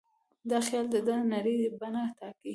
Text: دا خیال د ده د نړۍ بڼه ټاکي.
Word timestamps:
دا 0.49 0.59
خیال 0.67 0.85
د 0.91 0.95
ده 1.07 1.15
د 1.19 1.25
نړۍ 1.33 1.55
بڼه 1.79 2.03
ټاکي. 2.17 2.49